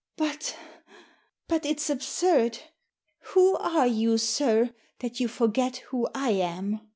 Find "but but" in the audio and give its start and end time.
0.17-1.63